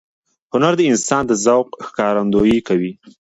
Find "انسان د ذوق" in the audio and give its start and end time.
0.91-1.67